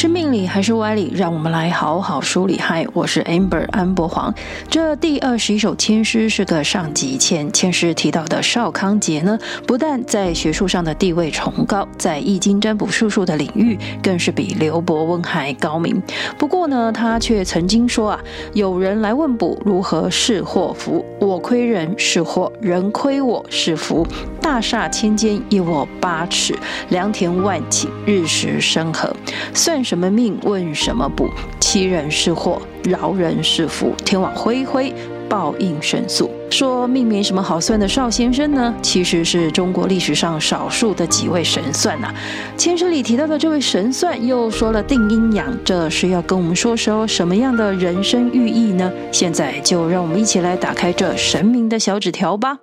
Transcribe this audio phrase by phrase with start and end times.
[0.00, 1.12] 是命理还是歪理？
[1.14, 2.58] 让我们来好好梳理。
[2.58, 4.34] 嗨，我是 Amber 安博黄。
[4.66, 16.02] 这第二十一首千诗是个上级签，签诗提到的邵康节呢，不但在学术上的地位崇高，在易经占卜术数的领域更是比刘伯温还高明。
[16.38, 18.20] 不过呢，他却曾经说啊，
[18.54, 24.06] 有人来问卜如何是祸福，我亏人是祸，人亏我是福。
[24.50, 26.56] 大厦千间，一我八尺；
[26.88, 29.14] 良田万顷，日食生和。
[29.54, 30.36] 算什么命？
[30.42, 31.30] 问什么卜？
[31.60, 33.94] 欺人是祸，饶人是福。
[34.04, 34.92] 天网恢恢，
[35.28, 36.28] 报应神速。
[36.50, 42.14] 说命没什么好算的邵先生呢，其实是中国历史上少数的几位神算呐、啊。
[42.56, 48.90] 签诗里提到的这位神算，又说了定阴阳，这是要跟我们说说什么样的人生寓意呢？
[49.12, 52.58] 现在就让我们一起来打开这神明的小纸条吧。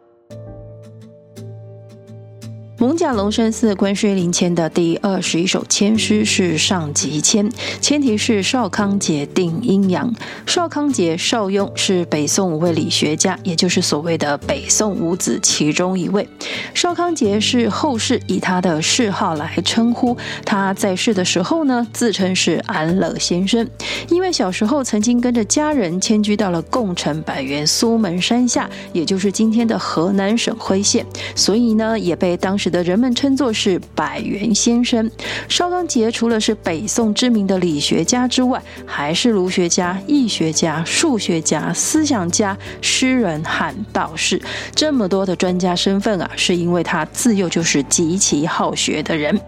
[2.79, 10.13] 蒙甲龙山寺观世音灵签的第二十一首签诗是上级签，签题是少康节定阴阳。
[10.45, 16.29] 少康节，邵雍是北宋五位理学家，也就是所谓的北宋五子其中一位。
[16.75, 20.15] 邵康节是后世以他的谥号来称呼。
[20.45, 23.67] 他在世的时候呢，自称是安乐先生，
[24.09, 32.66] 因为小时候曾经跟着家人迁居到了贡城百元苏门山下，也就是今天的河南省辉县，所以呢，也被当时。
[32.67, 35.09] 使得人们称作是百元先生。
[35.47, 44.41] 邵康节除了是北宋知名的理学家之外，还是儒学家、易学家、数学家、思想家、诗人和道士，
[44.75, 49.33] 这么多的专家身份啊，是因为他自幼就是极其好学的人。《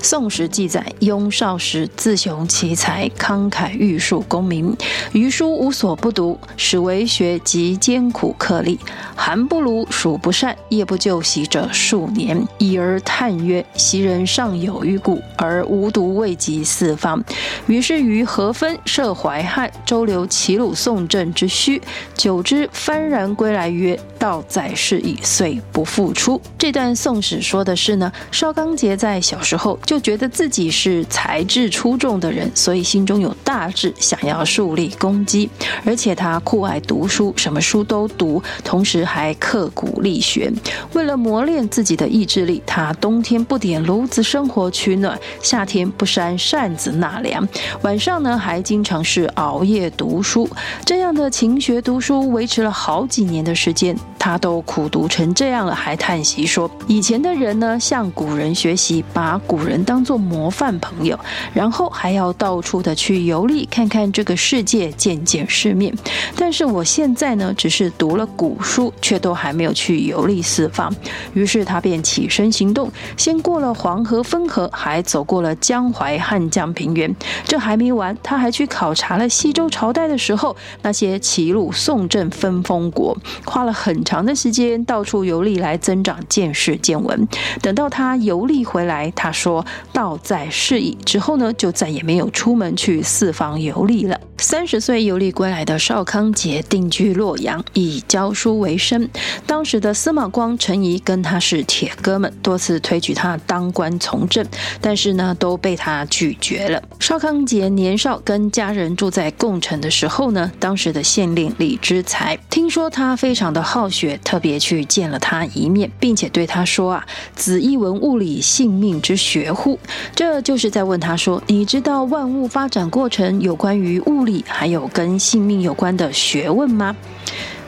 [0.00, 4.74] 宋史》记载，雍少时自雄奇才，慷慨玉树，功名。
[5.12, 8.78] 余书无所不读，始为学极艰苦克力，
[9.16, 12.46] 寒不卢，暑不善，夜不就席者数年。
[12.58, 17.22] 已而叹曰：“昔人尚有余故，而吾独未及四方。”
[17.66, 21.82] 于是于和分设淮汉，周流齐鲁宋郑之虚。
[22.14, 29.78] 久之幡然归来曰：“道在是矣，遂不复出。”这段《宋史》说的是呢，邵刚节在小时候。
[29.88, 35.48] 就觉得自己是才智出众的人，所以心中有大志，想要树立功绩。
[35.82, 40.52] 而且他酷爱读书，什么书都读，同时还刻苦力学。
[40.92, 47.48] 为了磨练自己的意志力，他冬天不点炉子生火取暖，夏天不扇扇子纳凉，
[47.80, 50.46] 晚上呢还经常是熬夜读书。
[50.84, 61.18] 这样的勤学读书维持了好几年的时间，他都苦读成这样了，还叹息说：“以前的人呢，向古人学习，把古人。”当做模范朋友，
[61.52, 65.94] 然后还要到处的去游历，看看这个世界，见见世面。
[66.36, 70.94] 但是我现在呢，只是读了古书，却都还没有去游历四方。
[71.34, 77.14] 于是他便起身行动，先过了黄河汾河，还走过了江淮汉江平原。
[77.44, 87.26] 这还没完，他还去考察了西周朝代的时候那些齐鲁宋郑分封国，花了很长的时间到处游历来增长见识见闻。
[87.60, 89.64] 等到他游历回来，他说。
[89.92, 94.20] 道在是矣之后呢，就再也没有出门去四方游历了。
[94.40, 99.08] 三十岁游历归来的邵康节定居洛阳，以教书为生。
[99.46, 104.46] 当时的司马光、陈仪跟他是铁哥们，多次推举他当官从政，
[104.80, 106.80] 但是呢都被他拒绝了。
[107.00, 117.04] 邵康节年少跟家人住在贡城的时候呢，当时的县令李之才听说他非常的好学，特别去见了他一面，并且对他说啊
[117.34, 119.76] ：“子亦文物理性命之学乎？”
[120.14, 126.94] 这就是在问他说：“你知道万物发展过程有关于物理理，还有跟性命有关的学问吗？”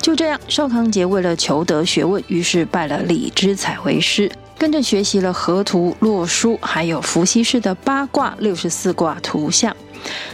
[0.01, 9.75] 就这样，邵康节为了求得学问，于是拜了李之才为师，跟着学习了河图、洛书，还有伏羲氏的八卦、六十四卦图像。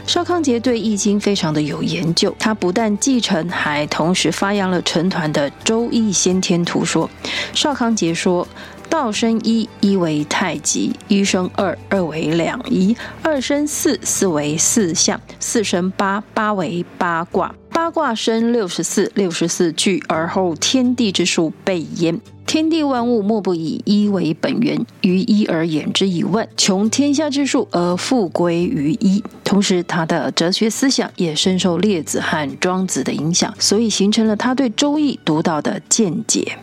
[0.06, 7.10] 邵康节对易经非常的有研究，他不但继承，还同时发扬了成团的《周易先天图说》。
[7.54, 8.46] 邵康节说。
[8.88, 17.54] 道生一，一为太极；一生二，二为两仪；二生四，四为四象；四生八，八为八卦。
[17.70, 22.18] 八卦生六十四，六十四聚而后天地之数备焉。
[22.46, 29.22] 天地万物莫不以一为本源，于一而言之以万，穷天下之数而复归于一。
[29.44, 36.58] 同时，他的哲学思想也深受列子和庄子的影响，所以形成了他对周易独到的见解。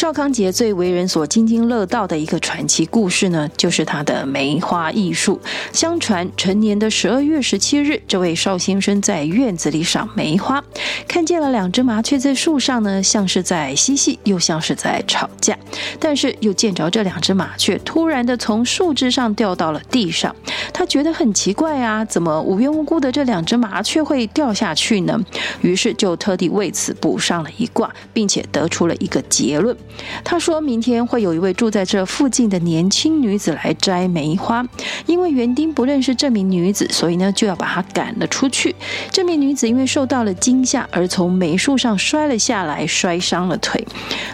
[0.00, 5.38] 邵康节最为人所津津乐道的一个传奇故事呢，就是他的梅花艺术。
[5.74, 10.64] 相传成年的十二月十七日，这位邵先生在院子里赏梅花，
[11.06, 15.58] 看见了两只麻雀在树上呢，像是在嬉戏，又像是在吵架。
[15.98, 20.34] 但是又见着这两只麻雀突然的从树枝上掉到了地上，
[20.72, 25.20] 他觉得很奇怪啊，怎么无缘无故的这两只麻雀会掉下去呢？
[25.60, 29.76] 于是就特地为此卜上了一卦，并且得出了一个结论。
[30.24, 34.64] 他说明天会有一位住在这附近的年轻女子来摘梅花，
[35.06, 38.74] 因为园丁不认识这名女子，所以呢就要把她赶了出去。
[39.10, 43.86] 这名女子因为受到了惊吓，而从梅树上摔了下来，摔伤了腿。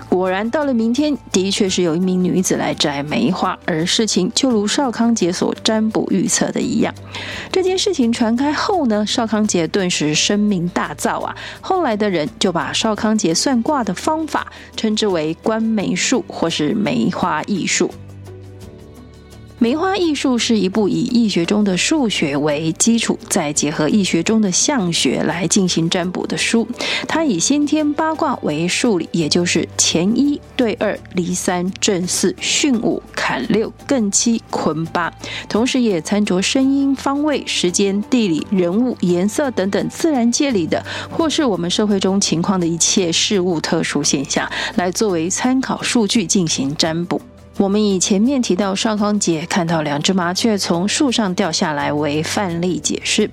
[0.09, 6.95] 果然到了明天，的确是有一名女子来摘梅花，而事情就如邵康杰所占卜预测的一样。
[7.53, 11.37] 这件事情传开后呢，邵康杰顿时声名大噪啊！
[11.61, 17.89] 后来的人就把邵康节算卦的方法称之为观梅术或是梅花艺术。
[19.59, 26.69] 梅花易数是一部以易学中的数学为基础，再结合易学中的象学来进行占卜的书。
[27.09, 35.11] 它以先天八卦为数理，也就是乾一兑二离三震四巽五坎六艮七坤八，
[35.49, 47.19] 同时也参酌声音、方位、时间、地理、人物、颜色等等自然界里的或是我们社会中情况的一切事物特殊现象，来作为参考数据进行占卜。
[47.59, 53.31] 我们以前面提到邵康节看到两只麻雀从树上掉下来为范例解释，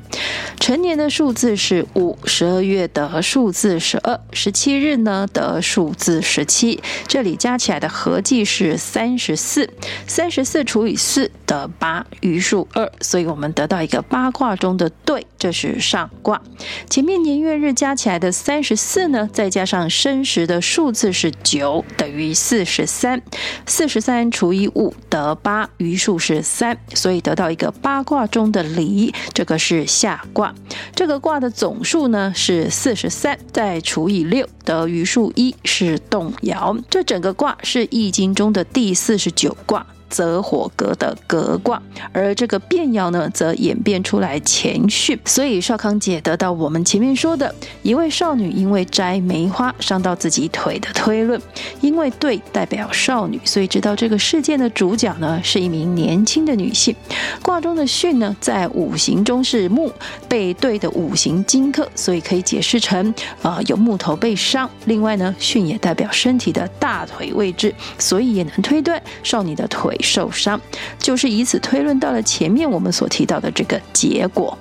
[0.61, 9.69] 成年的数字是五，十二月的数字十二，十七日呢得数字十七，这里加起来的合计是三十四，
[10.07, 16.41] 三十四除以四得八，余数二，所以我们得到一个八卦中的对，这是上卦。
[16.89, 23.21] 前面年月日加起来的三十四呢，再加上申时的数字是九，等于四十三，
[23.65, 24.12] 四十三。
[24.13, 30.53] 三除以五得八，余数是三，所以得到一个八卦中的离，这个是下卦。
[30.93, 36.77] 这个卦的总数呢是四十三，再除以六得余数一，是动摇。
[36.91, 39.83] 这整个卦是易经中的第四十九卦。
[40.13, 41.81] 泽火革的革卦，
[42.11, 51.41] 而这个变爻呢，则演变出来前巽，所以少康姐得到我们前面说的一位少女因为摘梅花伤到自己腿的推论，
[51.81, 56.95] 因为对代表少女，所以知道这个事件的主角呢是一名年轻的女性。
[57.41, 59.91] 卦中的巽呢，在五行中是木，
[60.29, 63.11] 被对的五行金克，所以可以解释成
[63.41, 64.69] 啊、有木头被伤。
[64.85, 69.97] 另外呢，巽也代表身体的大腿位置，所以也能推断少女的腿。
[70.03, 70.61] 受伤，
[70.99, 74.55] 就是以此推论到了前面我们所提到的这个结果。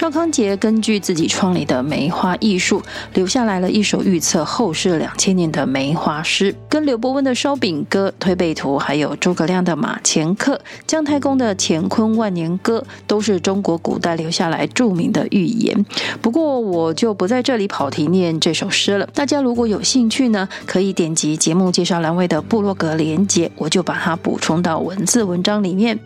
[0.00, 2.80] 邵康节根据自己创立的梅花艺术，
[3.12, 10.54] 留下来了一首预测后世两千年的梅花诗，跟刘伯温的《烧饼歌》、推背图，还有诸葛亮的《马前课》、
[10.86, 15.84] 姜太公的《乾坤万年歌》，都是中国古代留下来著名的寓言。
[16.22, 19.06] 不过我就不在这里跑题念这首诗了。
[19.12, 26.00] 大家如果有兴趣呢，可以点击节目介绍栏位的部落格连接，我就把它补充到文字文章里面。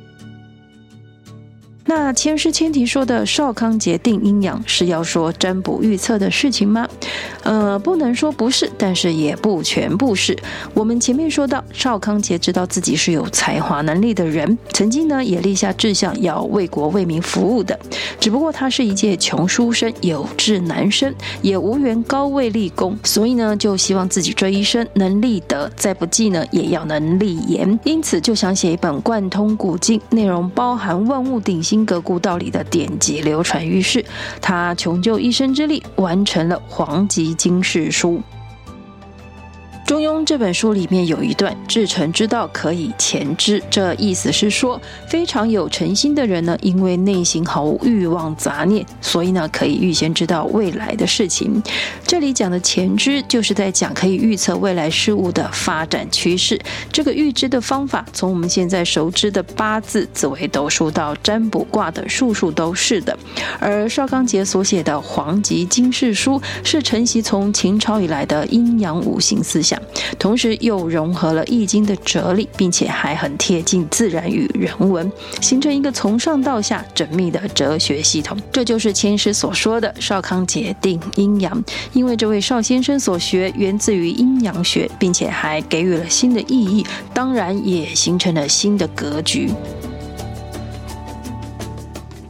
[1.96, 6.88] 那千诗千题说的少康节定阴阳是要说占卜预测的事情吗？
[7.44, 10.36] 呃，不能说不是，但是也不全部是。
[10.74, 17.78] 我们前面说到，少康节知道自己是有才华能力的人，曾经呢也立下志向要为国为民服务的。
[18.18, 27.78] 只不过他是一介穷书生，有志难伸，也无缘高位立功，所以呢就希望自己这一生能立德，再不济呢也要能立言。
[27.84, 34.04] 因此就想写一本贯通古今，内容包含万物鼎新格故道里的典籍流传于世，
[34.40, 38.22] 他穷究一生之力，完成了《黄极经世书》。
[39.86, 51.62] 中庸这本书里面有一段“至诚之道，可以前知”，这意思是说，非常有诚心的人呢，因为内心毫无欲望杂念，所以呢，可以预先知道未来的事情。
[52.06, 56.58] 这里讲的前知，就是在讲可以预测未来事物的发展趋势。
[56.90, 63.14] 这个预知的方法，从我们现在熟知的八字、紫微斗数到占卜卦的术数都是的。
[63.60, 69.73] 而 邵康节所写的《黄极经世书》，是承袭从秦朝以来的阴阳五行思想。
[70.18, 78.36] 同时又融合了易经的哲理，并且还很贴近自然与人文，形成一个从上到下缜密的哲学系统。
[78.52, 81.64] 这就是签诗所说的少康节定阴阳。
[81.92, 89.50] 因为这位邵先生所学源自于阴阳学，并且还给予了新的意义，当然也形成了新的格局。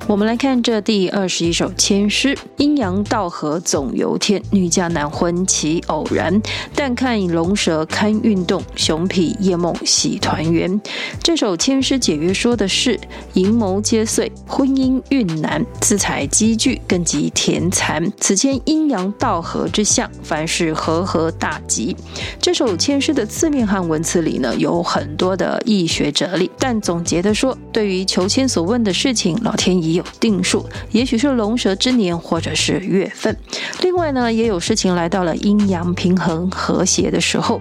[0.06, 6.42] 我们来看这第二十一首签诗：阴阳道合总有天，女嫁男婚岂偶然？
[6.74, 10.78] 但看龙蛇堪运动，熊罴夜梦喜团圆。
[11.22, 13.00] 这首签诗解约说的是
[13.32, 18.12] 阴谋皆遂，婚姻运难，资财积聚，更及田残。
[18.20, 21.96] 此签阴阳道合之象，凡事和合大吉。
[22.38, 33.36] 这首签诗的字面和文词里呢，有很多的易学哲理，但总结的说，对于求签所问的事情，老天爷有定数，也许是龙蛇之年，或者是月份。
[33.80, 37.60] 另外呢，也有事情来到了阴阳平衡和谐的时候。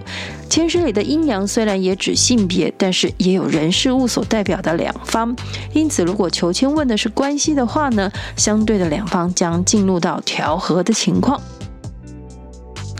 [0.50, 5.34] 千师里的阴阳虽然也指性别，但是也有人事物所代表的两方。
[5.72, 11.40] 因此，如果求签问的是关系的话呢，相对的两方将进入到调和的情况。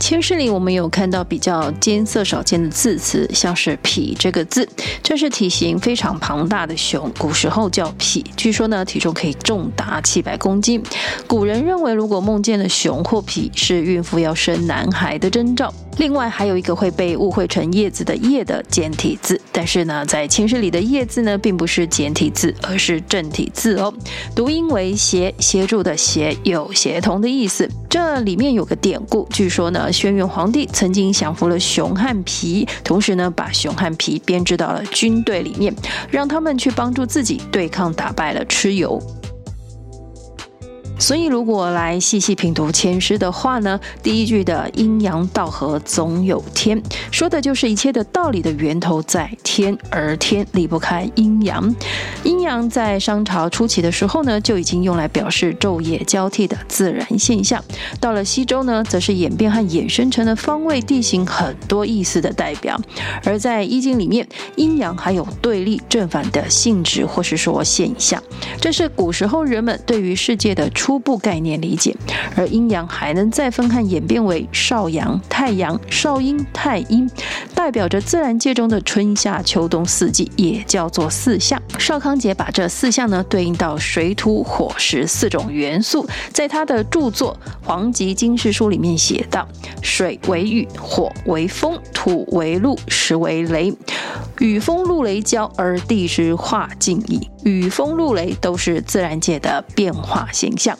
[0.05, 4.69] 签诗里，我们有看到比较艰涩少见的字词，像是“罴”这个字，
[5.01, 10.83] 这是体型非常庞大的熊，古时候叫罴，据说呢体重可以重达七百公斤。
[11.25, 15.73] 古人认为，如果梦见了熊或罴，是孕妇要生男孩的征兆。
[15.97, 23.93] 另外还有一个会被误会成叶子的“叶”的简体字，但是呢，在签诗里的“叶”字呢，并不是简体字，而是正体字哦，
[24.35, 27.69] 读音为“协”，协助的“协”，有协同的意思。
[27.89, 35.73] 这里面有个典故，据说呢，轩辕皇帝曾经降服了熊汉皮，同时呢，把熊汉皮编制到了军队里面，
[36.11, 39.01] 让他们去帮助自己对抗打败了蚩尤。
[40.97, 51.73] 所以，如果来细细品读签诗的话呢，第一句的“阴阳道合总有天”，说的就是一切的道理的源头在天，而天离不开阴阳。
[52.23, 57.63] 阴阳在商朝初期的时候呢，就已经用来表示昼夜交替的自然现象。
[57.99, 62.79] 到了西周呢，则是演变和衍生成了方位、地形很多意思的代表。
[63.23, 68.21] 而在易经里面，阴阳还有对立、正反的性质或是说现象，
[68.59, 71.97] 这是古时候人们对于世界的初步概念理解，
[72.35, 77.09] 而阴阳还能再分看演变为少阳、太阳、少阴、太阴，
[77.55, 81.59] 代表着自然界中的春夏秋冬四季，也叫做四象。
[81.79, 87.35] 邵康节把这四象呢对应到水土火石四种元素，在他的著作
[87.67, 89.47] 《黄极经世书》里面写道：
[89.81, 93.73] 水为雨，火为风，土为露，石为雷。
[94.37, 97.27] 雨风露雷交，而地之化静矣。
[97.45, 100.75] 雨风露雷都是自然界的变化形象。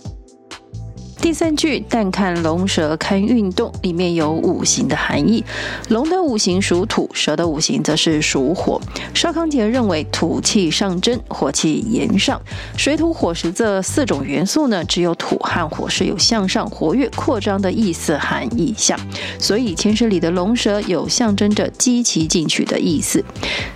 [1.26, 5.44] 第三句，但看龙蛇堪运动，里面有五行的含义。
[5.90, 8.80] 龙的五行属土，蛇的五行则是属火。
[9.16, 12.40] 邵康节认为土气上蒸，火气炎上。
[12.78, 18.96] 水土火石这四种元素呢，只有土和火是有向上、活跃、扩张的意思和意象。
[19.40, 23.26] 所以签诗里的龙蛇有象征着积极进取的意思。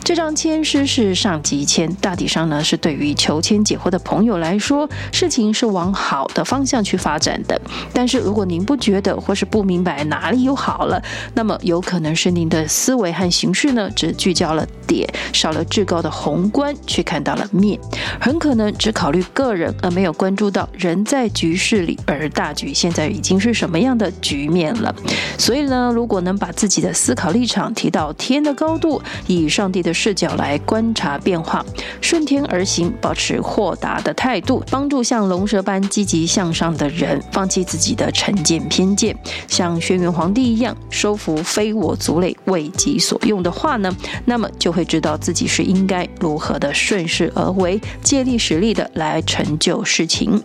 [0.04, 7.60] 这张签诗是上吉签，大体上呢是对于求签解惑的朋友来说，事情是往好的方向去发展的，
[7.94, 11.02] 但是如果您不觉得或是不明白哪里又好了，
[11.34, 17.80] 那么有可能是您的思维和形式呢，只聚焦了点，少了至高的宏观，去看到了面，
[18.20, 24.94] 很可能只考虑个人，而没有关注到人在局势里，而大局现在已经是什么样的局面了。
[25.38, 31.66] 所以呢，如果能把自己的思考立场提到天的高度，以上帝的视角来观察变化，
[32.02, 37.19] 顺天而行，保持豁达的态度，帮助像龙蛇般积极向上的人。
[37.32, 39.16] 放弃自己的成见偏见，
[39.48, 43.96] 像轩辕皇帝一样，收服非我族类，为己所用的话呢，
[44.26, 50.42] 那么就会知道自己是应该如何的顺势而为，借力使力的来成就事情。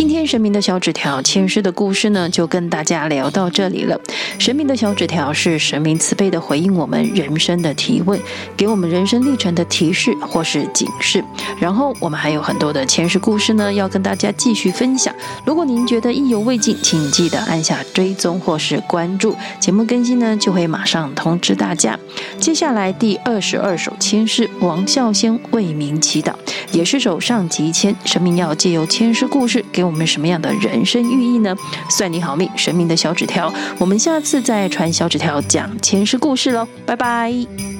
[0.00, 4.00] 今天神明的小纸条签诗的故事呢，就跟大家聊到这里了。
[4.38, 8.18] 神明的小纸条是神明慈悲的回应我们人生的提问，
[8.56, 11.22] 给我们人生历程的提示或是警示。
[11.60, 15.14] 然后我们还有很多的前世故事呢，要跟大家继续分享。
[15.44, 21.98] 如果您觉得意犹未尽，请记得按下追踪或是关注，节目更新呢就会马上通知大家。
[22.38, 26.32] 接下来第二十二首签诗，王孝先为民祈祷，
[26.72, 29.89] 也是首上级签，神明要借由签诗故事给我。
[29.90, 31.54] 我们什么样的人生寓意呢？
[31.90, 37.79] 算你好命，神明的小纸条，我们下次再传小纸条讲前世故事喽，拜拜。